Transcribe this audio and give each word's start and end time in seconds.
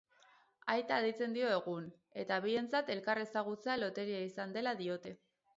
Aita 0.75 0.95
deitzen 1.05 1.35
dio 1.35 1.51
egun, 1.57 1.85
eta 2.23 2.41
bientzat 2.47 2.91
elkar 2.97 3.21
ezagutzea 3.27 3.79
loteria 3.85 4.27
izan 4.31 4.57
dela 4.61 4.79
diote. 4.85 5.17